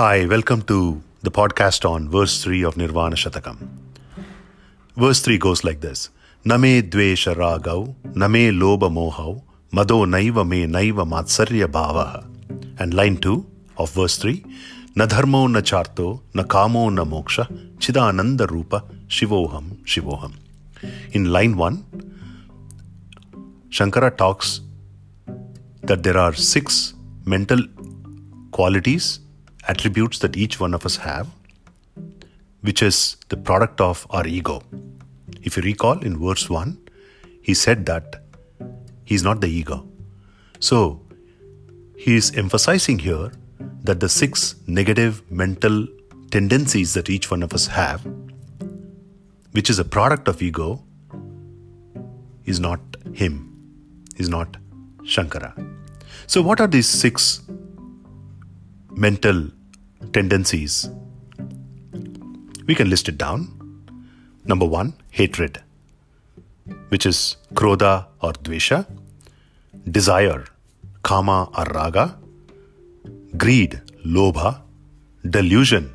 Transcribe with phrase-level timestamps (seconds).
[0.00, 3.58] Hi, welcome to the podcast on verse 3 of Nirvana Shatakam.
[4.96, 6.08] Verse 3 goes like this
[6.42, 12.24] Na me dvesha ragau, name lobha mohau, mado naiva me naiva matsarya bhavaha.
[12.78, 14.42] And line 2 of verse 3
[14.96, 17.46] Na dharmo na charto, na kamo na moksha,
[17.76, 20.32] chidananda rupa, shivoham, shivoham.
[21.12, 21.84] In line 1,
[23.68, 24.62] Shankara talks
[25.82, 26.94] that there are six
[27.26, 27.58] mental
[28.50, 29.20] qualities,
[29.70, 31.28] attributes that each one of us have,
[32.68, 34.62] which is the product of our ego.
[35.42, 36.76] If you recall in verse 1,
[37.42, 38.22] he said that
[39.04, 39.78] he's not the ego.
[40.58, 40.80] So,
[41.96, 43.32] he is emphasizing here
[43.84, 45.86] that the six negative mental
[46.30, 48.06] tendencies that each one of us have,
[49.52, 50.82] which is a product of ego,
[52.44, 52.80] is not
[53.12, 53.34] him,
[54.16, 54.56] is not
[55.14, 55.52] Shankara.
[56.26, 57.40] So, what are these six
[59.06, 59.50] mental
[60.12, 60.90] tendencies?
[62.66, 63.56] We can list it down.
[64.44, 65.60] Number one, hatred,
[66.88, 68.86] which is krodha or dvesha,
[69.90, 70.44] desire,
[71.02, 72.18] kama or raga,
[73.36, 74.60] greed, lobha,
[75.28, 75.94] delusion,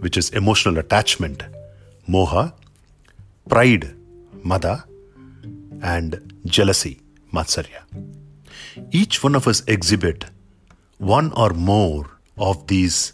[0.00, 1.42] which is emotional attachment,
[2.08, 2.52] moha,
[3.48, 3.94] pride,
[4.42, 4.84] mada,
[5.82, 7.00] and jealousy,
[7.32, 7.82] matsarya.
[8.90, 10.26] Each one of us exhibit
[10.98, 13.12] one or more of these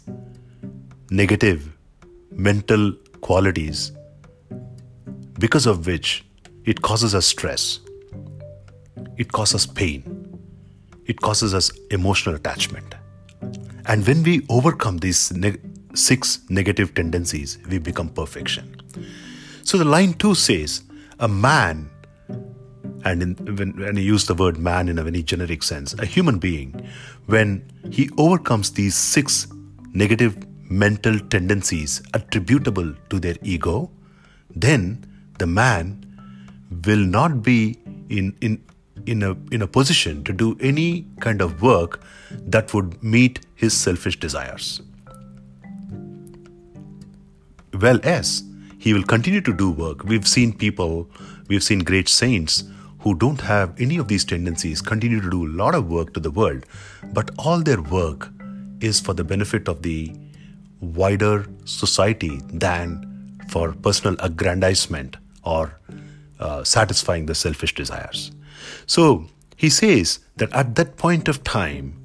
[1.09, 1.71] negative
[2.31, 3.91] mental qualities
[5.39, 6.25] because of which
[6.65, 7.79] it causes us stress,
[9.17, 10.39] it causes pain,
[11.05, 12.95] it causes us emotional attachment.
[13.85, 15.57] And when we overcome these ne-
[15.93, 18.75] six negative tendencies, we become perfection.
[19.63, 20.83] So the line 2 says,
[21.19, 21.89] A man
[23.05, 26.39] and in, when, when I the word man in a very generic sense, a human
[26.39, 26.89] being,
[27.27, 29.47] when he overcomes these six
[29.93, 30.35] negative
[30.69, 33.91] mental tendencies attributable to their ego,
[34.55, 35.05] then
[35.37, 36.01] the man
[36.85, 37.79] will not be
[38.09, 38.63] in, in,
[39.05, 42.01] in, a, in a position to do any kind of work
[42.31, 44.81] that would meet his selfish desires.
[47.79, 48.41] Well, yes,
[48.79, 50.03] he will continue to do work.
[50.03, 51.09] We've seen people,
[51.47, 52.63] we've seen great saints
[53.05, 56.19] who don't have any of these tendencies continue to do a lot of work to
[56.19, 56.65] the world,
[57.13, 58.29] but all their work
[58.81, 60.11] is for the benefit of the
[60.81, 65.79] wider society than for personal aggrandizement or
[66.39, 68.31] uh, satisfying the selfish desires.
[68.87, 72.01] So he says that at that point of time,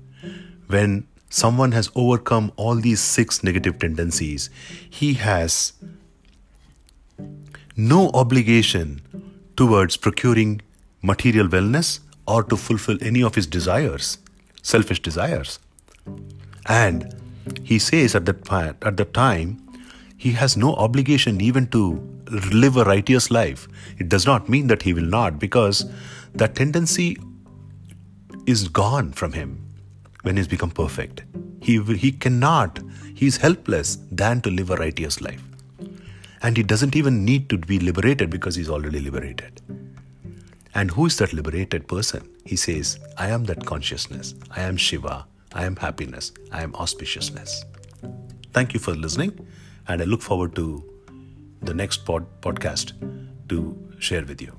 [0.66, 4.50] when someone has overcome all these six negative tendencies,
[4.90, 5.72] he has
[7.74, 9.00] no obligation
[9.56, 10.60] towards procuring
[11.02, 14.18] material wellness or to fulfill any of his desires,
[14.62, 15.58] selfish desires.
[16.66, 17.14] And
[17.64, 19.66] he says at that, at that time,
[20.16, 22.00] he has no obligation even to
[22.52, 23.66] live a righteous life.
[23.98, 25.90] It does not mean that he will not, because
[26.34, 27.16] that tendency
[28.46, 29.66] is gone from him
[30.22, 31.22] when he's become perfect.
[31.60, 32.80] He, he cannot,
[33.14, 35.42] he's helpless than to live a righteous life.
[36.42, 39.60] And he doesn't even need to be liberated because he's already liberated.
[40.74, 42.28] And who is that liberated person?
[42.44, 44.34] He says, I am that consciousness.
[44.56, 45.26] I am Shiva.
[45.52, 46.32] I am happiness.
[46.52, 47.64] I am auspiciousness.
[48.52, 49.46] Thank you for listening.
[49.88, 50.84] And I look forward to
[51.62, 52.92] the next pod- podcast
[53.48, 54.56] to share with you.